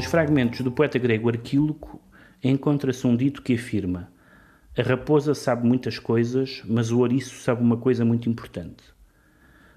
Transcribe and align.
Nos 0.00 0.08
fragmentos 0.08 0.62
do 0.62 0.72
poeta 0.72 0.98
grego 0.98 1.28
Arquíloco 1.28 2.00
encontra-se 2.42 3.06
um 3.06 3.14
dito 3.14 3.42
que 3.42 3.52
afirma: 3.52 4.10
A 4.74 4.80
raposa 4.80 5.34
sabe 5.34 5.68
muitas 5.68 5.98
coisas, 5.98 6.62
mas 6.64 6.90
o 6.90 7.00
ouriço 7.00 7.42
sabe 7.42 7.60
uma 7.60 7.76
coisa 7.76 8.02
muito 8.02 8.26
importante. 8.26 8.82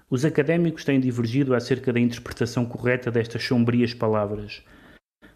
Os 0.08 0.24
académicos 0.24 0.82
têm 0.82 0.98
divergido 0.98 1.54
acerca 1.54 1.92
da 1.92 2.00
interpretação 2.00 2.64
correta 2.64 3.10
destas 3.10 3.44
sombrias 3.44 3.92
palavras, 3.92 4.64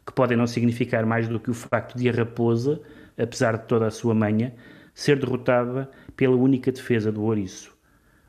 que 0.07 0.13
podem 0.15 0.39
não 0.39 0.47
significar 0.47 1.05
mais 1.05 1.29
do 1.29 1.39
que 1.39 1.51
o 1.51 1.55
facto 1.55 1.95
de 1.95 2.09
a 2.09 2.13
raposa, 2.13 2.81
apesar 3.19 3.59
de 3.59 3.67
toda 3.67 3.89
a 3.89 3.91
sua 3.91 4.15
manha, 4.15 4.55
ser 4.95 5.19
derrotada 5.19 5.91
pela 6.17 6.35
única 6.35 6.73
defesa 6.73 7.13
do 7.13 7.25
ouriço. 7.25 7.77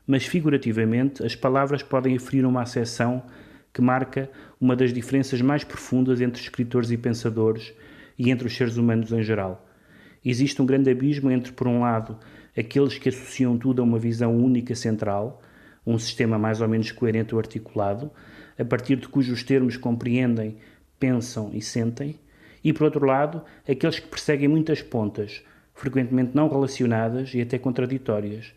Mas 0.06 0.26
figurativamente, 0.26 1.24
as 1.24 1.34
palavras 1.34 1.82
podem 1.82 2.16
aferir 2.16 2.44
uma 2.44 2.60
acessão 2.60 3.24
que 3.72 3.80
marca 3.80 4.30
uma 4.60 4.74
das 4.74 4.92
diferenças 4.92 5.40
mais 5.40 5.64
profundas 5.64 6.20
entre 6.20 6.40
escritores 6.40 6.90
e 6.90 6.96
pensadores 6.96 7.72
e 8.18 8.30
entre 8.30 8.46
os 8.46 8.56
seres 8.56 8.76
humanos 8.76 9.12
em 9.12 9.22
geral. 9.22 9.66
Existe 10.24 10.60
um 10.60 10.66
grande 10.66 10.90
abismo 10.90 11.30
entre, 11.30 11.52
por 11.52 11.66
um 11.66 11.80
lado, 11.80 12.18
aqueles 12.56 12.98
que 12.98 13.08
associam 13.08 13.56
tudo 13.56 13.80
a 13.80 13.84
uma 13.84 13.98
visão 13.98 14.36
única 14.36 14.74
central, 14.74 15.42
um 15.86 15.98
sistema 15.98 16.38
mais 16.38 16.60
ou 16.60 16.68
menos 16.68 16.92
coerente 16.92 17.34
ou 17.34 17.38
articulado, 17.38 18.10
a 18.58 18.64
partir 18.64 18.96
de 18.96 19.08
cujos 19.08 19.42
termos 19.42 19.76
compreendem, 19.76 20.58
pensam 20.98 21.50
e 21.54 21.62
sentem, 21.62 22.18
e, 22.62 22.72
por 22.74 22.84
outro 22.84 23.06
lado, 23.06 23.42
aqueles 23.66 23.98
que 23.98 24.08
perseguem 24.08 24.48
muitas 24.48 24.82
pontas, 24.82 25.42
frequentemente 25.72 26.32
não 26.34 26.48
relacionadas 26.48 27.32
e 27.32 27.40
até 27.40 27.58
contraditórias, 27.58 28.52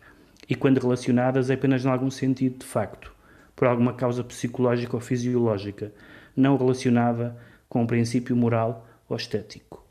e 0.46 0.54
quando 0.54 0.78
relacionadas 0.78 1.50
apenas 1.50 1.84
em 1.86 1.88
algum 1.88 2.10
sentido 2.10 2.58
de 2.58 2.66
facto, 2.66 3.13
por 3.54 3.68
alguma 3.68 3.92
causa 3.92 4.24
psicológica 4.24 4.96
ou 4.96 5.00
fisiológica, 5.00 5.92
não 6.36 6.56
relacionada 6.56 7.36
com 7.68 7.82
um 7.82 7.86
princípio 7.86 8.34
moral 8.36 8.86
ou 9.08 9.16
estético. 9.16 9.84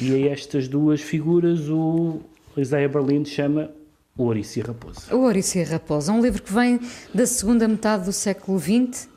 E 0.00 0.12
a 0.14 0.32
estas 0.32 0.68
duas 0.68 1.00
figuras 1.00 1.68
o 1.68 2.20
Isaiah 2.56 2.88
Berlin 2.88 3.24
chama 3.24 3.70
o 4.16 4.24
Ouriço 4.24 4.58
e 4.58 4.62
a 4.62 4.66
Raposa. 4.66 5.14
O 5.14 5.20
Ouriço 5.20 5.58
e 5.58 5.62
a 5.62 5.66
Raposa, 5.66 6.12
um 6.12 6.20
livro 6.20 6.42
que 6.42 6.52
vem 6.52 6.80
da 7.12 7.26
segunda 7.26 7.66
metade 7.66 8.04
do 8.04 8.12
século 8.12 8.58
XX, 8.58 9.04
uh, 9.04 9.08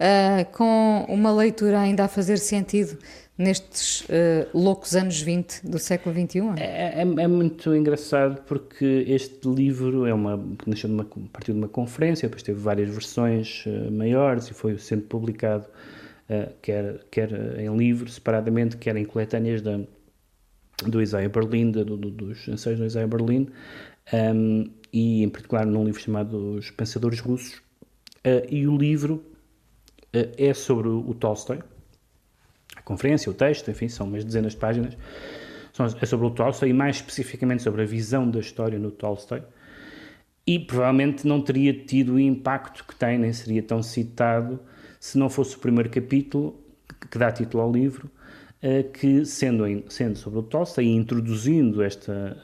ah, 0.00 0.44
com 0.52 1.06
uma 1.08 1.32
leitura 1.32 1.80
ainda 1.80 2.04
a 2.04 2.08
fazer 2.08 2.38
sentido 2.38 2.98
nestes 3.38 4.00
uh, 4.02 4.48
loucos 4.54 4.96
anos 4.96 5.20
20 5.20 5.66
do 5.66 5.78
século 5.78 6.14
XXI? 6.14 6.40
É, 6.58 7.00
é, 7.00 7.02
é, 7.02 7.28
muito 7.28 7.74
engraçado 7.74 8.42
porque 8.42 9.04
este 9.06 9.46
livro 9.48 10.06
é 10.06 10.14
uma, 10.14 10.42
nasceu 10.66 10.88
uma, 10.88 11.04
partiu 11.32 11.54
de 11.54 11.60
uma 11.60 11.68
conferência, 11.68 12.28
depois 12.28 12.42
teve 12.42 12.58
várias 12.58 12.88
versões 12.88 13.64
uh, 13.66 13.92
maiores 13.92 14.48
e 14.48 14.54
foi 14.54 14.78
sendo 14.78 15.02
publicado 15.02 15.66
uh, 16.30 16.52
quer, 16.62 17.04
quer 17.10 17.60
em 17.60 17.74
livro 17.76 18.08
separadamente, 18.08 18.76
quer 18.78 18.96
em 18.96 19.04
coletâneas 19.04 19.60
da, 19.60 19.80
do 20.86 21.02
Isaiah 21.02 21.28
Berlin, 21.28 21.70
do, 21.70 21.84
do, 21.84 22.10
dos 22.10 22.48
ensaios 22.48 22.78
do 22.78 22.86
Isaiah 22.86 23.08
Berlin, 23.08 23.48
um, 24.14 24.70
e 24.92 25.22
em 25.22 25.28
particular 25.28 25.66
num 25.66 25.84
livro 25.84 26.00
chamado 26.00 26.54
Os 26.54 26.70
Pensadores 26.70 27.20
Russos. 27.20 27.60
E 28.50 28.66
o 28.66 28.76
livro 28.76 29.22
é 30.12 30.52
sobre 30.52 30.88
o 30.88 31.14
Tolstói. 31.14 31.60
Conferência, 32.86 33.28
o 33.28 33.34
texto, 33.34 33.68
enfim, 33.68 33.88
são 33.88 34.06
umas 34.06 34.24
dezenas 34.24 34.52
de 34.52 34.58
páginas. 34.58 34.96
É 36.00 36.06
sobre 36.06 36.24
o 36.24 36.30
Tolstói 36.30 36.68
e 36.68 36.72
mais 36.72 36.96
especificamente 36.96 37.64
sobre 37.64 37.82
a 37.82 37.84
visão 37.84 38.30
da 38.30 38.38
história 38.38 38.78
no 38.78 38.92
Tolstói. 38.92 39.42
E 40.46 40.60
provavelmente 40.60 41.26
não 41.26 41.42
teria 41.42 41.74
tido 41.74 42.14
o 42.14 42.20
impacto 42.20 42.84
que 42.84 42.94
tem, 42.94 43.18
nem 43.18 43.32
seria 43.32 43.60
tão 43.60 43.82
citado, 43.82 44.60
se 45.00 45.18
não 45.18 45.28
fosse 45.28 45.56
o 45.56 45.58
primeiro 45.58 45.90
capítulo 45.90 46.58
que 47.10 47.18
dá 47.18 47.32
título 47.32 47.64
ao 47.64 47.72
livro, 47.72 48.08
uh, 48.62 48.88
que, 48.92 49.24
sendo, 49.24 49.64
sendo 49.90 50.16
sobre 50.16 50.38
o 50.38 50.42
Tolstói 50.44 50.84
e 50.84 50.94
introduzindo 50.94 51.82
esta 51.82 52.38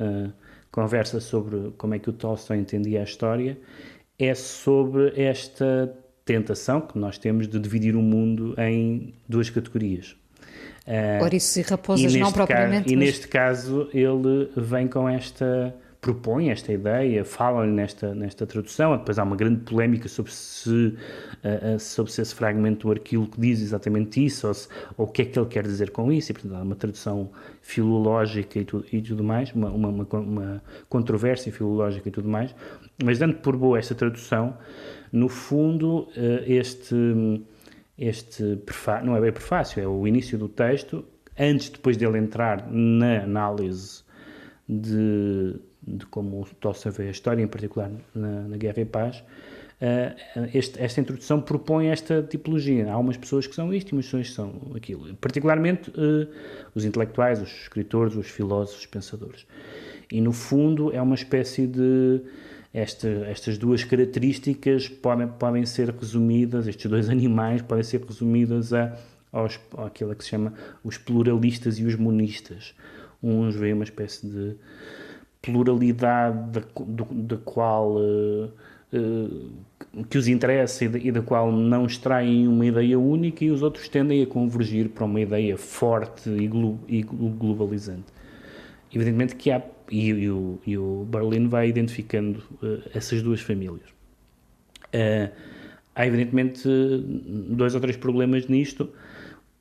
conversa 0.72 1.20
sobre 1.20 1.70
como 1.78 1.94
é 1.94 2.00
que 2.00 2.10
o 2.10 2.12
Tolstói 2.12 2.58
entendia 2.58 3.00
a 3.00 3.04
história 3.04 3.56
é 4.18 4.34
sobre 4.34 5.12
esta 5.14 5.96
tentação 6.24 6.80
que 6.80 6.98
nós 6.98 7.16
temos 7.16 7.46
de 7.46 7.60
dividir 7.60 7.94
o 7.94 8.02
mundo 8.02 8.56
em 8.58 9.14
duas 9.28 9.48
categorias. 9.48 10.20
Uh, 10.86 11.22
Ouriços 11.22 11.56
e 11.56 11.62
raposas 11.62 12.14
e 12.14 12.18
não 12.18 12.32
propriamente. 12.32 12.84
Caso, 12.84 12.92
e 12.92 12.96
neste 12.96 13.28
caso 13.28 13.88
ele 13.92 14.50
vem 14.56 14.88
com 14.88 15.08
esta 15.08 15.74
propõe 16.02 16.50
esta 16.50 16.72
ideia, 16.72 17.24
falam-lhe 17.24 17.70
nesta, 17.70 18.12
nesta 18.12 18.44
tradução, 18.44 18.96
depois 18.96 19.20
há 19.20 19.22
uma 19.22 19.36
grande 19.36 19.60
polémica 19.60 20.08
sobre 20.08 20.32
se, 20.32 20.68
uh, 20.68 21.78
sobre 21.78 22.10
se 22.10 22.20
esse 22.20 22.34
fragmento 22.34 22.88
do 22.88 22.90
arquílogo 22.90 23.30
diz 23.38 23.62
exatamente 23.62 24.22
isso, 24.22 24.48
ou, 24.48 24.52
se, 24.52 24.66
ou, 24.98 25.06
o 25.06 25.08
que 25.08 25.22
é 25.22 25.24
que 25.24 25.38
ele 25.38 25.46
quer 25.46 25.62
dizer 25.62 25.90
com 25.90 26.10
isso, 26.10 26.32
e 26.32 26.34
portanto 26.34 26.56
há 26.56 26.62
uma 26.62 26.74
tradução 26.74 27.30
filológica 27.60 28.58
e 28.58 28.64
tudo, 28.64 28.84
e 28.92 29.00
tudo 29.00 29.22
mais, 29.22 29.52
uma, 29.52 29.70
uma, 29.70 29.88
uma, 29.90 30.18
uma 30.18 30.62
controvérsia 30.88 31.52
filológica 31.52 32.08
e 32.08 32.12
tudo 32.12 32.28
mais, 32.28 32.52
mas 33.04 33.20
dando 33.20 33.36
por 33.36 33.56
boa 33.56 33.78
esta 33.78 33.94
tradução, 33.94 34.58
no 35.12 35.28
fundo 35.28 36.08
uh, 36.16 36.42
este, 36.48 36.96
este 38.04 38.56
prefácio, 38.56 39.06
não 39.06 39.16
é 39.16 39.20
bem 39.20 39.32
prefácio, 39.32 39.82
é 39.82 39.86
o 39.86 40.06
início 40.06 40.36
do 40.38 40.48
texto, 40.48 41.04
antes 41.38 41.70
depois 41.70 41.96
dele 41.96 42.18
entrar 42.18 42.70
na 42.70 43.22
análise 43.22 44.02
de 44.68 45.60
de 45.86 46.06
como 46.06 46.42
o 46.42 46.46
Tolstói 46.60 46.92
vê 46.92 47.08
a 47.08 47.10
história, 47.10 47.42
em 47.42 47.48
particular 47.48 47.90
na, 48.14 48.42
na 48.42 48.56
Guerra 48.56 48.80
e 48.80 48.84
Paz, 48.84 49.18
uh, 49.18 50.48
este, 50.54 50.80
esta 50.80 51.00
introdução 51.00 51.40
propõe 51.40 51.88
esta 51.88 52.22
tipologia. 52.22 52.90
Há 52.90 52.96
umas 52.96 53.16
pessoas 53.16 53.46
que 53.46 53.54
são 53.54 53.74
isto 53.74 53.90
e 53.90 53.92
umas 53.94 54.04
pessoas 54.04 54.28
que 54.28 54.34
são 54.34 54.54
aquilo. 54.76 55.14
Particularmente 55.16 55.90
uh, 55.90 56.28
os 56.74 56.84
intelectuais, 56.84 57.42
os 57.42 57.50
escritores, 57.50 58.14
os 58.14 58.28
filósofos, 58.28 58.80
os 58.80 58.86
pensadores. 58.86 59.46
E, 60.10 60.20
no 60.20 60.32
fundo, 60.32 60.92
é 60.92 61.02
uma 61.02 61.14
espécie 61.14 61.66
de... 61.66 62.20
Esta, 62.74 63.08
estas 63.26 63.58
duas 63.58 63.84
características 63.84 64.88
podem, 64.88 65.28
podem 65.28 65.66
ser 65.66 65.90
resumidas, 65.90 66.66
estes 66.66 66.90
dois 66.90 67.08
animais 67.10 67.60
podem 67.60 67.84
ser 67.84 68.02
resumidas 68.02 68.72
a, 68.72 68.96
aos, 69.30 69.60
àquilo 69.76 70.14
que 70.14 70.24
se 70.24 70.30
chama 70.30 70.54
os 70.82 70.96
pluralistas 70.96 71.78
e 71.78 71.84
os 71.84 71.96
monistas. 71.96 72.74
Uns 73.22 73.54
veem 73.54 73.74
uma 73.74 73.84
espécie 73.84 74.26
de 74.26 74.56
pluralidade 75.42 76.50
da, 76.50 76.62
do, 76.84 77.04
da 77.04 77.36
qual 77.36 77.96
uh, 77.96 78.50
uh, 78.92 80.04
que 80.08 80.16
os 80.16 80.28
interessa 80.28 80.84
e 80.84 80.88
da, 80.88 80.98
e 80.98 81.12
da, 81.12 81.20
qual 81.20 81.50
não 81.52 81.84
extraem 81.84 82.46
uma 82.46 82.64
ideia 82.64 82.98
única 82.98 83.44
e 83.44 83.50
os 83.50 83.62
outros 83.62 83.88
tendem 83.88 84.22
a 84.22 84.26
convergir 84.26 84.88
para 84.88 85.04
uma 85.04 85.20
ideia 85.20 85.58
forte 85.58 86.30
e, 86.30 86.46
glo, 86.46 86.78
e 86.88 87.02
globalizante. 87.02 88.06
Evidentemente 88.94 89.34
que 89.34 89.50
há, 89.50 89.60
e, 89.92 90.08
e, 90.08 90.30
o, 90.30 90.58
e 90.66 90.78
o 90.78 91.06
Berlin 91.08 91.48
vai 91.48 91.68
identificando 91.68 92.42
uh, 92.62 92.82
essas 92.94 93.22
duas 93.22 93.40
famílias. 93.40 93.88
há 95.94 96.06
evidentemente 96.06 96.68
dois 97.50 97.74
ou 97.74 97.80
três 97.80 97.96
problemas 97.96 98.46
nisto. 98.48 98.90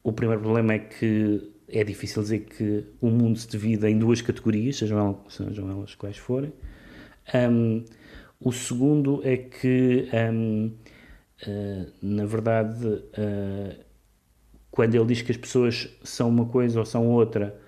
O 0.03 0.11
primeiro 0.11 0.41
problema 0.41 0.73
é 0.73 0.79
que 0.79 1.51
é 1.71 1.83
difícil 1.83 2.21
dizer 2.21 2.39
que 2.39 2.83
o 2.99 3.09
mundo 3.09 3.37
se 3.37 3.47
divida 3.47 3.89
em 3.89 3.97
duas 3.97 4.21
categorias, 4.21 4.77
sejam, 4.77 5.19
sejam 5.29 5.69
elas 5.69 5.95
quais 5.95 6.17
forem. 6.17 6.51
Um, 7.33 7.85
o 8.39 8.51
segundo 8.51 9.21
é 9.23 9.37
que, 9.37 10.09
um, 10.33 10.65
uh, 10.67 10.71
ah, 11.47 11.85
na 12.01 12.25
verdade, 12.25 12.85
uh, 12.85 13.75
quando 14.69 14.95
ele 14.95 15.05
diz 15.05 15.21
que 15.21 15.31
as 15.31 15.37
pessoas 15.37 15.89
são 16.03 16.29
uma 16.29 16.45
coisa 16.45 16.79
ou 16.79 16.85
são 16.85 17.07
outra, 17.07 17.60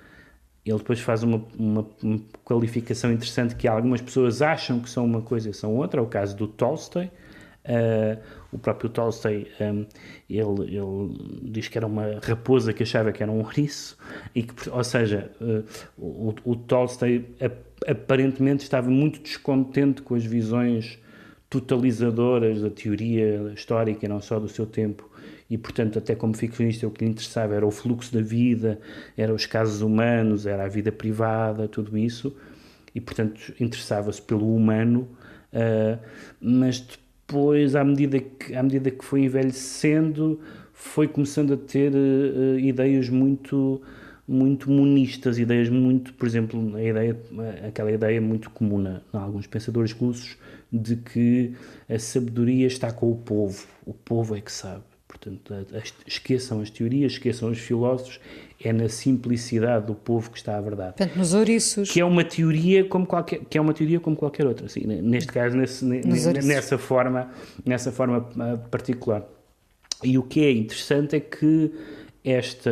ele 0.66 0.78
depois 0.78 1.00
faz 1.00 1.24
uma, 1.24 1.44
uma, 1.58 1.86
uma 2.02 2.20
qualificação 2.44 3.12
interessante 3.12 3.56
que 3.56 3.68
algumas 3.68 4.02
pessoas 4.02 4.42
acham 4.42 4.80
que 4.80 4.90
são 4.90 5.04
uma 5.04 5.22
coisa 5.22 5.50
e 5.50 5.54
são 5.54 5.76
outra, 5.76 6.00
é 6.00 6.04
o 6.04 6.08
caso 6.08 6.36
do 6.38 6.48
Tolstói. 6.48 7.12
Uh, 7.66 8.22
o 8.52 8.60
próprio 8.60 8.90
Tolstói, 8.90 9.48
um, 9.60 9.86
ele, 10.30 10.76
ele 10.76 11.42
diz 11.44 11.68
que 11.68 11.78
era 11.78 11.88
uma 11.88 12.20
raposa 12.22 12.74
que 12.74 12.84
achava 12.84 13.12
que 13.12 13.22
era 13.24 13.32
um 13.32 13.40
ouriço, 13.40 13.98
e 14.34 14.44
que, 14.44 14.70
ou 14.70 14.84
seja, 14.84 15.32
uh, 15.42 15.64
o, 15.98 16.34
o 16.46 16.56
Tolstói 16.56 17.26
aparentemente 17.88 18.64
estava 18.64 18.90
muito 18.90 19.22
descontente 19.22 20.02
com 20.02 20.16
as 20.16 20.24
visões 20.24 21.00
totalizadoras 21.50 22.62
da 22.62 22.70
teoria 22.70 23.52
histórica 23.54 24.06
e 24.06 24.10
não 24.10 24.22
só 24.22 24.40
do 24.40 24.48
seu 24.48 24.66
tempo 24.66 25.10
e 25.54 25.58
portanto 25.58 26.00
até 26.00 26.16
como 26.16 26.36
ficcionista 26.36 26.88
o 26.88 26.90
que 26.90 27.06
lhe 27.06 27.12
interessava 27.12 27.54
era 27.54 27.66
o 27.66 27.70
fluxo 27.70 28.12
da 28.12 28.22
vida, 28.22 28.80
eram 29.16 29.36
os 29.36 29.46
casos 29.46 29.82
humanos, 29.82 30.48
era 30.48 30.66
a 30.66 30.68
vida 30.68 30.92
privada, 30.92 31.68
tudo 31.68 31.96
isso 31.96 32.36
e 32.96 33.00
portanto 33.00 33.54
interessava-se 33.60 34.20
pelo 34.20 34.56
humano, 34.56 35.08
uh, 35.54 36.00
mas 36.42 36.80
depois, 36.80 37.76
à 37.76 37.84
medida 37.84 38.20
que, 38.20 38.56
à 38.56 38.64
medida 38.64 38.90
que 38.90 39.06
foi 39.06 39.22
envelhecendo, 39.22 40.40
foi 40.74 41.08
começando 41.08 41.54
a 41.54 41.58
ter 41.58 41.94
uh, 41.94 42.60
ideias 42.60 43.10
muito 43.10 43.80
muito 44.26 44.72
monistas, 44.72 45.38
ideias 45.38 45.68
muito, 45.68 46.14
por 46.14 46.26
exemplo, 46.26 46.76
a 46.78 46.82
ideia, 46.82 47.20
aquela 47.68 47.92
ideia 47.92 48.22
muito 48.22 48.50
comum 48.50 48.82
a 49.12 49.20
alguns 49.20 49.46
pensadores 49.48 49.92
russos 49.92 50.38
de 50.72 50.96
que 50.96 51.54
a 51.90 52.00
sabedoria 52.00 52.66
está 52.66 52.90
com 52.90 53.12
o 53.12 53.18
povo, 53.18 53.68
o 53.86 53.94
povo 53.94 54.34
é 54.36 54.40
que 54.40 54.52
sabe. 54.52 54.93
Portanto, 55.14 55.54
esqueçam 56.08 56.60
as 56.62 56.70
teorias, 56.72 57.14
esqueçam 57.14 57.52
os 57.52 57.60
filósofos, 57.60 58.20
é 58.62 58.74
na 58.74 58.90
simplicidade 58.90 59.86
do 59.86 59.94
povo 59.94 60.32
que 60.32 60.38
está 60.38 60.58
a 60.58 60.62
verdade. 60.62 60.96
Portanto, 60.98 61.16
nos 61.16 61.34
ouriços. 61.34 61.92
Que 61.92 62.02
é 62.02 62.06
uma 62.06 62.24
teoria 62.24 62.84
como 62.84 63.06
qualquer, 63.06 63.42
que 63.48 63.58
é 63.58 63.62
uma 63.62 63.74
teoria 63.74 64.00
como 64.00 64.16
qualquer 64.16 64.48
outra, 64.48 64.66
assim, 64.66 64.86
neste 64.86 65.32
caso, 65.32 65.56
nesse, 65.56 65.86
nessa 65.86 66.78
forma, 66.78 67.30
nessa 67.64 67.92
forma 67.92 68.28
ah, 68.40 68.58
particular. 68.72 69.24
E 70.04 70.18
o 70.18 70.24
que 70.24 70.44
é 70.44 70.52
interessante 70.52 71.16
é 71.16 71.20
que 71.20 71.72
esta, 72.24 72.72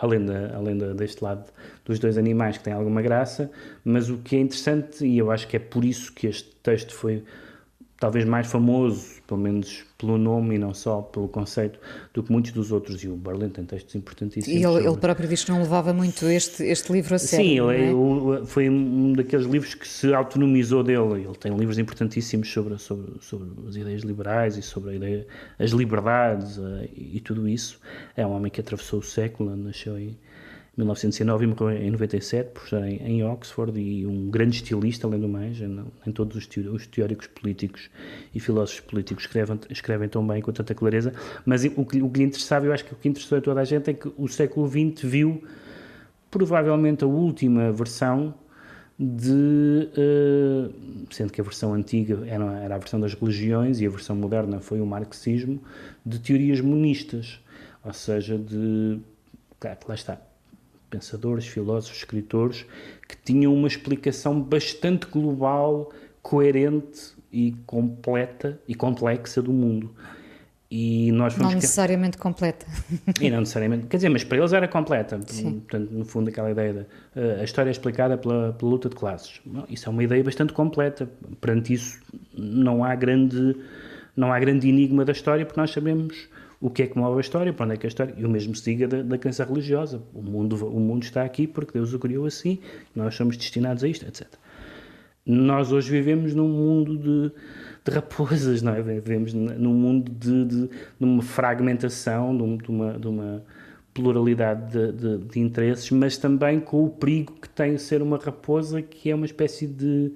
além, 0.00 0.24
da, 0.24 0.56
além 0.56 0.76
da, 0.76 0.92
deste 0.92 1.22
lado 1.22 1.44
dos 1.84 1.98
dois 1.98 2.18
animais 2.18 2.58
que 2.58 2.64
tem 2.64 2.72
alguma 2.72 3.00
graça, 3.00 3.50
mas 3.84 4.10
o 4.10 4.18
que 4.18 4.36
é 4.36 4.40
interessante, 4.40 5.06
e 5.06 5.18
eu 5.18 5.30
acho 5.30 5.46
que 5.46 5.56
é 5.56 5.60
por 5.60 5.84
isso 5.84 6.12
que 6.12 6.26
este 6.26 6.50
texto 6.62 6.94
foi 6.94 7.22
talvez 7.98 8.24
mais 8.24 8.46
famoso, 8.46 9.22
pelo 9.26 9.40
menos 9.40 9.84
pelo 9.98 10.18
nome 10.18 10.56
e 10.56 10.58
não 10.58 10.74
só 10.74 11.00
pelo 11.00 11.26
conceito, 11.28 11.78
do 12.12 12.22
que 12.22 12.30
muitos 12.30 12.52
dos 12.52 12.70
outros. 12.70 13.02
E 13.02 13.08
o 13.08 13.16
Berlin 13.16 13.48
tem 13.48 13.64
textos 13.64 13.94
importantíssimos. 13.94 14.48
E 14.48 14.62
ele, 14.62 14.72
sobre... 14.74 14.88
ele 14.88 14.96
próprio 14.98 15.28
diz 15.28 15.44
que 15.44 15.50
não 15.50 15.60
levava 15.60 15.92
muito 15.92 16.26
este, 16.26 16.62
este 16.64 16.92
livro 16.92 17.14
a 17.14 17.18
sério. 17.18 17.46
Sim, 17.46 17.70
ele, 17.70 18.42
é? 18.42 18.44
foi 18.44 18.68
um 18.68 19.14
daqueles 19.14 19.46
livros 19.46 19.74
que 19.74 19.88
se 19.88 20.12
autonomizou 20.12 20.82
dele. 20.82 21.24
Ele 21.24 21.36
tem 21.38 21.56
livros 21.56 21.78
importantíssimos 21.78 22.52
sobre, 22.52 22.78
sobre, 22.78 23.12
sobre 23.20 23.48
as 23.66 23.76
ideias 23.76 24.02
liberais 24.02 24.56
e 24.58 24.62
sobre 24.62 24.96
ideia, 24.96 25.26
as 25.58 25.70
liberdades 25.70 26.58
uh, 26.58 26.86
e 26.94 27.20
tudo 27.20 27.48
isso. 27.48 27.80
É 28.14 28.26
um 28.26 28.32
homem 28.32 28.50
que 28.50 28.60
atravessou 28.60 29.00
o 29.00 29.02
século, 29.02 29.56
nasceu 29.56 29.98
em 29.98 30.16
1909 30.76 31.44
e 31.44 31.46
morreu 31.46 31.70
em 31.70 31.90
97 31.90 32.50
por 32.50 32.78
em, 32.84 32.96
em, 33.02 33.24
Oxford 33.24 33.80
e 33.80 34.06
um 34.06 34.30
grande 34.30 34.56
estilista, 34.56 35.06
além 35.06 35.20
do 35.20 35.28
mais, 35.28 35.58
em, 35.60 36.12
todos 36.12 36.36
os, 36.36 36.48
os, 36.66 36.86
teóricos 36.86 37.26
políticos 37.28 37.88
e 38.34 38.38
filósofos 38.38 38.80
políticos 38.80 39.24
escrevem, 39.24 39.58
escrevem 39.70 40.08
tão 40.08 40.26
bem 40.26 40.42
com 40.42 40.52
tanta 40.52 40.74
clareza, 40.74 41.14
mas 41.46 41.64
o 41.64 41.84
que, 41.84 42.02
o 42.02 42.10
que 42.10 42.18
lhe 42.18 42.24
interessava, 42.26 42.66
eu 42.66 42.72
acho 42.72 42.84
que 42.84 42.92
o 42.92 42.96
que 42.96 43.08
interessou 43.08 43.38
a 43.38 43.40
toda 43.40 43.60
a 43.60 43.64
gente 43.64 43.90
é 43.90 43.94
que 43.94 44.12
o 44.18 44.28
século 44.28 44.68
XX 44.68 45.02
viu 45.02 45.42
provavelmente 46.30 47.04
a 47.04 47.06
última 47.06 47.72
versão 47.72 48.34
de, 48.98 49.90
uh, 49.96 50.74
sendo 51.10 51.32
que 51.32 51.40
a 51.40 51.44
versão 51.44 51.72
antiga 51.72 52.26
era, 52.26 52.44
era 52.60 52.74
a 52.74 52.78
versão 52.78 53.00
das 53.00 53.14
religiões 53.14 53.80
e 53.80 53.86
a 53.86 53.90
versão 53.90 54.16
moderna 54.16 54.60
foi 54.60 54.80
o 54.80 54.86
marxismo, 54.86 55.62
de 56.04 56.18
teorias 56.18 56.60
monistas, 56.60 57.40
ou 57.84 57.92
seja, 57.92 58.38
de, 58.38 58.98
claro, 59.58 59.78
lá 59.88 59.94
está, 59.94 60.20
pensadores, 60.96 61.46
filósofos, 61.46 61.98
escritores, 61.98 62.64
que 63.06 63.16
tinham 63.16 63.54
uma 63.54 63.68
explicação 63.68 64.40
bastante 64.40 65.06
global, 65.06 65.92
coerente 66.22 67.14
e 67.30 67.54
completa 67.66 68.58
e 68.66 68.74
complexa 68.74 69.42
do 69.42 69.52
mundo. 69.52 69.94
E 70.68 71.12
nós 71.12 71.36
não 71.36 71.52
necessariamente 71.52 72.18
completa. 72.18 72.66
E 73.20 73.30
não 73.30 73.40
necessariamente, 73.40 73.86
quer 73.86 73.98
dizer, 73.98 74.08
mas 74.08 74.24
para 74.24 74.38
eles 74.38 74.52
era 74.52 74.66
completa. 74.66 75.20
Sim. 75.26 75.60
Portanto, 75.60 75.90
no 75.90 76.04
fundo, 76.04 76.28
aquela 76.28 76.50
ideia 76.50 76.72
da 76.72 76.80
uh, 76.80 77.40
a 77.40 77.44
história 77.44 77.70
é 77.70 77.72
explicada 77.72 78.18
pela, 78.18 78.52
pela 78.52 78.70
luta 78.70 78.88
de 78.88 78.96
classes. 78.96 79.40
Isso 79.68 79.88
é 79.88 79.92
uma 79.92 80.02
ideia 80.02 80.24
bastante 80.24 80.52
completa. 80.52 81.08
Perante 81.40 81.72
isso, 81.72 82.00
não 82.36 82.82
há 82.82 82.94
grande, 82.96 83.56
não 84.16 84.32
há 84.32 84.40
grande 84.40 84.68
enigma 84.68 85.04
da 85.04 85.12
história, 85.12 85.46
porque 85.46 85.60
nós 85.60 85.70
sabemos 85.70 86.28
o 86.66 86.70
que 86.70 86.82
é 86.82 86.86
que 86.88 86.98
move 86.98 87.18
a 87.18 87.20
história, 87.20 87.52
para 87.52 87.64
onde 87.64 87.74
é 87.74 87.76
que 87.76 87.86
a 87.86 87.88
história. 87.88 88.12
E 88.18 88.24
o 88.24 88.28
mesmo 88.28 88.52
se 88.56 88.64
diga 88.64 88.88
da, 88.88 89.00
da 89.00 89.16
crença 89.16 89.44
religiosa. 89.44 90.02
O 90.12 90.20
mundo, 90.20 90.56
o 90.66 90.80
mundo 90.80 91.04
está 91.04 91.22
aqui 91.22 91.46
porque 91.46 91.74
Deus 91.74 91.94
o 91.94 91.98
criou 92.00 92.26
assim, 92.26 92.58
nós 92.92 93.14
somos 93.14 93.36
destinados 93.36 93.84
a 93.84 93.88
isto, 93.88 94.04
etc. 94.04 94.26
Nós 95.24 95.70
hoje 95.70 95.88
vivemos 95.92 96.34
num 96.34 96.48
mundo 96.48 96.98
de, 96.98 97.32
de 97.84 97.94
raposas, 97.94 98.62
não 98.62 98.74
é? 98.74 98.82
Vivemos 98.82 99.32
num 99.32 99.74
mundo 99.74 100.10
de, 100.10 100.44
de, 100.44 100.66
de 100.66 101.04
uma 101.04 101.22
fragmentação, 101.22 102.36
de, 102.36 102.68
uma, 102.68 102.98
de 102.98 103.06
uma 103.06 103.44
pluralidade 103.94 104.72
de, 104.72 104.92
de, 104.92 105.18
de, 105.18 105.38
interesses, 105.38 105.88
mas 105.92 106.18
também 106.18 106.58
com 106.58 106.84
o 106.84 106.90
perigo 106.90 107.32
que 107.40 107.48
tem 107.48 107.78
ser 107.78 108.02
uma 108.02 108.18
raposa, 108.18 108.82
que 108.82 109.08
é 109.08 109.14
uma 109.14 109.24
espécie 109.24 109.68
de 109.68 110.12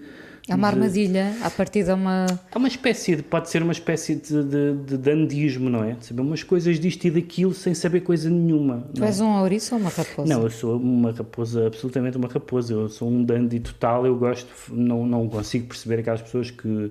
é 0.50 0.54
uma 0.56 0.66
armadilha, 0.66 1.36
a 1.42 1.50
partir 1.50 1.84
de 1.84 1.92
uma. 1.92 2.26
É 2.52 2.58
uma 2.58 2.66
espécie 2.66 3.14
de. 3.14 3.22
Pode 3.22 3.48
ser 3.48 3.62
uma 3.62 3.72
espécie 3.72 4.16
de, 4.16 4.42
de, 4.42 4.74
de 4.84 4.96
dandismo, 4.96 5.70
não 5.70 5.84
é? 5.84 5.92
De 5.92 6.06
saber 6.06 6.22
umas 6.22 6.42
coisas 6.42 6.80
disto 6.80 7.04
e 7.04 7.10
daquilo 7.10 7.54
sem 7.54 7.72
saber 7.72 8.00
coisa 8.00 8.28
nenhuma. 8.28 8.84
Tu 8.92 9.04
és 9.04 9.20
é? 9.20 9.24
um 9.24 9.40
ouriço 9.40 9.74
ou 9.76 9.80
uma 9.80 9.90
raposa? 9.90 10.34
Não, 10.34 10.42
eu 10.42 10.50
sou 10.50 10.76
uma 10.76 11.12
raposa, 11.12 11.68
absolutamente 11.68 12.16
uma 12.16 12.26
raposa. 12.26 12.74
Eu 12.74 12.88
sou 12.88 13.08
um 13.08 13.22
dandy 13.22 13.60
total. 13.60 14.04
Eu 14.04 14.16
gosto. 14.16 14.48
Não, 14.72 15.06
não 15.06 15.28
consigo 15.28 15.68
perceber 15.68 16.00
aquelas 16.00 16.22
pessoas 16.22 16.50
que, 16.50 16.90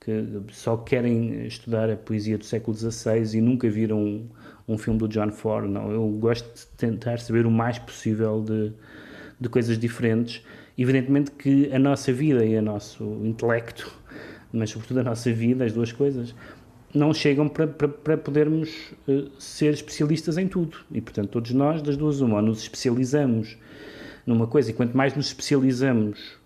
que 0.00 0.26
só 0.52 0.76
querem 0.78 1.46
estudar 1.46 1.90
a 1.90 1.96
poesia 1.96 2.38
do 2.38 2.44
século 2.44 2.74
XVI 2.74 3.36
e 3.36 3.40
nunca 3.42 3.68
viram 3.68 3.98
um, 3.98 4.28
um 4.66 4.78
filme 4.78 4.98
do 4.98 5.08
John 5.08 5.30
Ford. 5.30 5.68
Não, 5.68 5.90
eu 5.90 6.08
gosto 6.08 6.46
de 6.54 6.66
tentar 6.78 7.18
saber 7.18 7.44
o 7.44 7.50
mais 7.50 7.78
possível 7.78 8.42
de, 8.42 8.72
de 9.38 9.48
coisas 9.50 9.78
diferentes 9.78 10.42
Evidentemente 10.76 11.30
que 11.30 11.72
a 11.72 11.78
nossa 11.78 12.12
vida 12.12 12.44
e 12.44 12.56
o 12.56 12.62
nosso 12.62 13.04
intelecto, 13.24 13.90
mas 14.52 14.70
sobretudo 14.70 15.00
a 15.00 15.02
nossa 15.04 15.32
vida, 15.32 15.64
as 15.64 15.72
duas 15.72 15.92
coisas, 15.92 16.34
não 16.92 17.12
chegam 17.12 17.48
para, 17.48 17.66
para, 17.66 17.88
para 17.88 18.16
podermos 18.16 18.70
uh, 19.08 19.30
ser 19.38 19.74
especialistas 19.74 20.38
em 20.38 20.46
tudo. 20.46 20.78
E, 20.92 21.00
portanto, 21.00 21.28
todos 21.30 21.50
nós, 21.52 21.82
das 21.82 21.96
duas 21.96 22.20
uma, 22.20 22.36
ou 22.36 22.42
nos 22.42 22.62
especializamos 22.62 23.56
numa 24.26 24.46
coisa, 24.46 24.70
e 24.70 24.74
quanto 24.74 24.96
mais 24.96 25.14
nos 25.14 25.26
especializamos, 25.26 26.38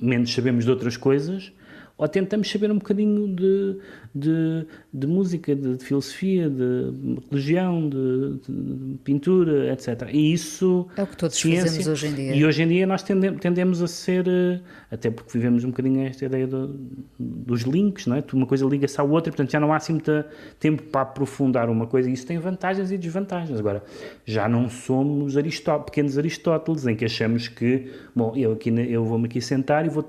menos 0.00 0.32
sabemos 0.32 0.64
de 0.64 0.70
outras 0.70 0.96
coisas, 0.96 1.52
ou 1.98 2.06
tentamos 2.06 2.50
saber 2.50 2.70
um 2.70 2.76
bocadinho 2.76 3.34
de, 3.34 3.78
de, 4.14 4.66
de 4.92 5.06
música, 5.06 5.56
de, 5.56 5.76
de, 5.76 5.84
filosofia, 5.84 6.50
de 6.50 6.92
religião, 7.30 7.88
de, 7.88 8.98
pintura, 9.02 9.72
etc. 9.72 10.10
E 10.12 10.32
isso. 10.32 10.86
É 10.94 11.02
o 11.02 11.06
que 11.06 11.16
todos 11.16 11.36
ciência, 11.36 11.64
fazemos 11.64 11.86
hoje 11.86 12.06
em 12.08 12.14
dia. 12.14 12.36
E 12.36 12.44
hoje 12.44 12.62
em 12.62 12.68
dia 12.68 12.86
nós 12.86 13.02
tendemos, 13.02 13.40
tendemos 13.40 13.82
a 13.82 13.88
ser. 13.88 14.28
Eh, 14.28 14.60
até 14.90 15.10
porque 15.10 15.30
vivemos 15.32 15.64
um 15.64 15.70
bocadinho 15.70 16.06
esta 16.06 16.26
ideia 16.26 16.46
do, 16.46 16.78
dos 17.18 17.62
links, 17.62 18.06
não 18.06 18.16
é? 18.16 18.24
Uma 18.30 18.46
coisa 18.46 18.66
liga-se 18.66 19.00
à 19.00 19.04
outra, 19.04 19.32
portanto 19.32 19.50
já 19.50 19.58
não 19.58 19.72
há 19.72 19.76
assim 19.76 19.94
muito 19.94 20.12
tempo 20.60 20.82
para 20.82 21.00
aprofundar 21.00 21.70
uma 21.70 21.86
coisa. 21.86 22.10
E 22.10 22.12
isso 22.12 22.26
tem 22.26 22.38
vantagens 22.38 22.92
e 22.92 22.98
desvantagens. 22.98 23.58
Agora, 23.58 23.82
já 24.26 24.46
não 24.46 24.68
somos 24.68 25.34
Aristó 25.38 25.78
pequenos 25.78 26.18
Aristóteles, 26.18 26.86
em 26.86 26.94
que 26.94 27.06
achamos 27.06 27.48
que, 27.48 27.90
bom, 28.14 28.34
eu, 28.36 28.52
aqui, 28.52 28.68
eu 28.68 29.02
vou-me 29.02 29.24
aqui 29.24 29.40
sentar 29.40 29.86
e 29.86 29.88
vou. 29.88 30.04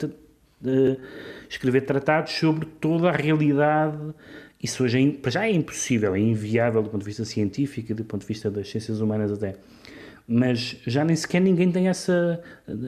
Uh, 0.64 1.00
escrever 1.48 1.82
tratados 1.82 2.34
sobre 2.34 2.66
toda 2.66 3.10
a 3.10 3.12
realidade. 3.12 3.98
Isso 4.62 4.84
hoje 4.84 5.18
é, 5.24 5.30
já 5.30 5.46
é 5.46 5.52
impossível, 5.52 6.16
é 6.16 6.20
inviável 6.20 6.82
do 6.82 6.90
ponto 6.90 7.02
de 7.02 7.06
vista 7.06 7.24
científico 7.24 7.92
e 7.92 7.96
do 7.96 8.04
ponto 8.04 8.22
de 8.22 8.28
vista 8.28 8.50
das 8.50 8.70
ciências 8.70 9.00
humanas 9.00 9.32
até. 9.32 9.56
Mas 10.28 10.78
já 10.86 11.06
nem 11.06 11.16
sequer 11.16 11.40
ninguém 11.40 11.72
tem 11.72 11.88
essa, 11.88 12.42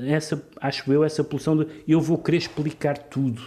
essa 0.08 0.44
acho 0.60 0.92
eu, 0.92 1.04
essa 1.04 1.24
pulsão 1.24 1.56
de 1.56 1.68
eu 1.88 2.02
vou 2.02 2.18
querer 2.18 2.38
explicar 2.38 2.98
tudo. 2.98 3.42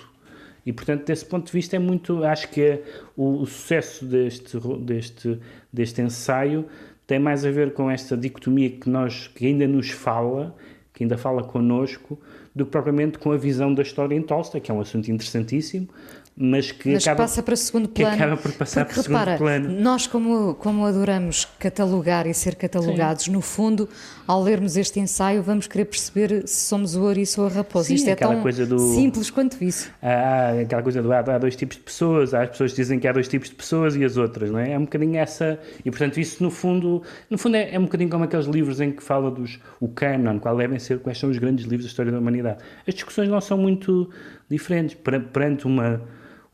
E, 0.64 0.72
portanto, 0.72 1.04
desse 1.04 1.24
ponto 1.24 1.46
de 1.46 1.52
vista 1.52 1.74
é 1.74 1.78
muito, 1.78 2.24
acho 2.24 2.48
que 2.48 2.62
é 2.62 2.82
o, 3.16 3.42
o 3.42 3.46
sucesso 3.46 4.04
deste, 4.06 4.56
deste, 4.80 5.38
deste 5.72 6.00
ensaio 6.00 6.66
tem 7.06 7.18
mais 7.18 7.44
a 7.44 7.50
ver 7.50 7.74
com 7.74 7.90
esta 7.90 8.16
dicotomia 8.16 8.70
que 8.70 8.88
nós, 8.88 9.26
que 9.28 9.46
ainda 9.46 9.66
nos 9.66 9.90
fala, 9.90 10.56
que 10.94 11.02
ainda 11.02 11.18
fala 11.18 11.42
connosco, 11.42 12.18
do 12.54 12.64
que 12.64 12.70
propriamente 12.70 13.18
com 13.18 13.32
a 13.32 13.36
visão 13.36 13.72
da 13.72 13.82
história 13.82 14.14
em 14.14 14.22
Tolstói, 14.22 14.60
que 14.60 14.70
é 14.70 14.74
um 14.74 14.80
assunto 14.80 15.10
interessantíssimo, 15.10 15.88
mas 16.34 16.72
que 16.72 16.92
mas 16.92 17.06
acaba, 17.06 17.24
passa 17.24 17.42
para 17.42 17.54
segundo 17.56 17.88
plano. 17.88 18.16
Que 18.16 18.22
acaba 18.22 18.40
por 18.40 18.52
passar 18.52 18.86
porque, 18.86 19.02
para 19.02 19.08
repara, 19.08 19.32
segundo 19.36 19.38
plano. 19.38 19.80
Nós, 19.80 20.06
como, 20.06 20.54
como 20.54 20.86
adoramos 20.86 21.46
catalogar 21.58 22.26
e 22.26 22.32
ser 22.32 22.54
catalogados, 22.54 23.24
Sim. 23.24 23.32
no 23.32 23.42
fundo, 23.42 23.86
ao 24.26 24.42
lermos 24.42 24.76
este 24.76 24.98
ensaio, 24.98 25.42
vamos 25.42 25.66
querer 25.66 25.84
perceber 25.84 26.48
se 26.48 26.66
somos 26.66 26.96
o 26.96 27.02
ouriço 27.02 27.42
ou 27.42 27.48
a 27.48 27.50
raposa. 27.50 27.88
Sim, 27.88 27.94
Isto 27.94 28.08
é 28.08 28.14
tão 28.16 28.40
do, 28.40 28.78
simples 28.94 29.30
quanto 29.30 29.62
isso. 29.62 29.90
Há 30.00 30.62
aquela 30.62 30.82
coisa 30.82 31.02
do 31.02 31.12
há, 31.12 31.18
há 31.18 31.38
dois 31.38 31.54
tipos 31.54 31.76
de 31.76 31.82
pessoas, 31.82 32.32
há 32.32 32.42
as 32.42 32.50
pessoas 32.50 32.72
que 32.72 32.76
dizem 32.76 32.98
que 32.98 33.06
há 33.06 33.12
dois 33.12 33.28
tipos 33.28 33.50
de 33.50 33.54
pessoas 33.54 33.94
e 33.94 34.02
as 34.02 34.16
outras, 34.16 34.50
não 34.50 34.58
é? 34.58 34.72
É 34.72 34.78
um 34.78 34.84
bocadinho 34.84 35.18
essa. 35.18 35.60
E 35.84 35.90
portanto, 35.90 36.18
isso 36.18 36.42
no 36.42 36.50
fundo, 36.50 37.02
no 37.28 37.36
fundo 37.36 37.56
é, 37.56 37.74
é 37.74 37.78
um 37.78 37.84
bocadinho 37.84 38.08
como 38.08 38.24
aqueles 38.24 38.46
livros 38.46 38.80
em 38.80 38.90
que 38.90 39.02
fala 39.02 39.30
dos. 39.30 39.60
o 39.78 39.88
canon, 39.88 40.38
qual 40.38 40.56
devem 40.56 40.78
ser, 40.78 40.98
quais 41.00 41.18
são 41.18 41.28
os 41.28 41.36
grandes 41.36 41.66
livros 41.66 41.84
da 41.84 41.88
história 41.88 42.10
da 42.10 42.18
humanidade. 42.18 42.58
As 42.88 42.94
discussões 42.94 43.28
não 43.28 43.40
são 43.40 43.58
muito 43.58 44.08
diferentes. 44.48 44.96
Perante 45.32 45.66
uma 45.66 46.00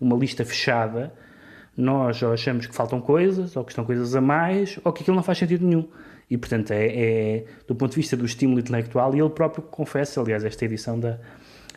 uma 0.00 0.16
lista 0.16 0.44
fechada, 0.44 1.12
nós 1.76 2.20
ou 2.22 2.32
achamos 2.32 2.66
que 2.66 2.74
faltam 2.74 3.00
coisas, 3.00 3.56
ou 3.56 3.64
que 3.64 3.70
estão 3.70 3.84
coisas 3.84 4.14
a 4.14 4.20
mais, 4.20 4.78
ou 4.84 4.92
que 4.92 5.02
aquilo 5.02 5.16
não 5.16 5.22
faz 5.22 5.38
sentido 5.38 5.64
nenhum. 5.64 5.88
E, 6.30 6.36
portanto, 6.36 6.72
é, 6.72 6.86
é 6.86 7.44
do 7.66 7.74
ponto 7.74 7.90
de 7.90 7.96
vista 7.96 8.16
do 8.16 8.24
estímulo 8.24 8.60
intelectual, 8.60 9.14
e 9.14 9.20
ele 9.20 9.30
próprio 9.30 9.62
confessa, 9.62 10.20
aliás, 10.20 10.44
esta 10.44 10.64
edição 10.64 10.98
da, 10.98 11.18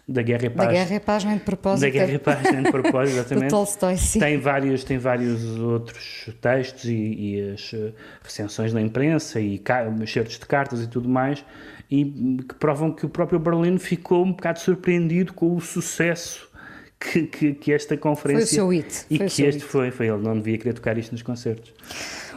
da 0.07 0.21
Guerra 0.21 0.45
e 0.45 0.49
Paz. 0.49 0.67
Da 0.67 0.73
Guerra 0.73 0.95
e 0.95 0.99
Paz, 0.99 1.23
nem 1.23 1.37
de 1.37 1.43
propósito. 1.43 1.81
Da 1.81 1.89
Guerra 1.89 2.13
e 2.13 2.19
Paz, 2.19 2.51
nem 2.51 2.63
de 2.63 2.71
propósito, 2.71 3.17
exatamente. 3.17 3.49
Tolstói, 3.49 3.97
sim. 3.97 4.19
Tem 4.19 4.37
vários, 4.39 4.83
tem 4.83 4.97
vários 4.97 5.57
outros 5.59 6.29
textos 6.41 6.85
e, 6.85 6.95
e 6.95 7.51
as 7.53 7.71
uh, 7.73 7.93
recensões 8.23 8.73
na 8.73 8.81
imprensa 8.81 9.39
e 9.39 9.61
certos 10.07 10.37
de 10.37 10.45
cartas 10.45 10.81
e 10.81 10.87
tudo 10.87 11.07
mais, 11.07 11.45
e 11.89 12.05
que 12.47 12.55
provam 12.55 12.91
que 12.91 13.05
o 13.05 13.09
próprio 13.09 13.39
Berlim 13.39 13.77
ficou 13.77 14.25
um 14.25 14.31
bocado 14.31 14.59
surpreendido 14.59 15.33
com 15.33 15.55
o 15.55 15.61
sucesso 15.61 16.50
que, 17.01 17.23
que, 17.23 17.53
que 17.53 17.73
esta 17.73 17.97
conferência. 17.97 18.45
Foi 18.45 18.51
o 18.51 18.55
seu 18.55 18.67
hit. 18.69 19.05
E 19.09 19.17
foi 19.17 19.27
que 19.27 19.43
este 19.43 19.63
foi, 19.63 19.89
foi. 19.89 20.07
Ele 20.07 20.21
não 20.21 20.37
devia 20.37 20.57
querer 20.57 20.73
tocar 20.73 20.97
isto 20.97 21.11
nos 21.11 21.23
concertos. 21.23 21.73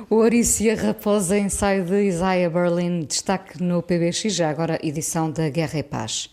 O 0.09 0.16
Ouriço 0.16 0.62
e 0.62 0.71
a 0.71 0.75
Raposa, 0.75 1.38
ensaio 1.38 1.85
de 1.85 2.02
Isaiah 2.02 2.50
Berlin, 2.50 3.00
destaque 3.00 3.62
no 3.62 3.83
PBX, 3.83 4.35
já 4.35 4.50
agora 4.50 4.78
edição 4.83 5.30
da 5.30 5.49
Guerra 5.49 5.78
e 5.78 5.83
Paz. 5.83 6.30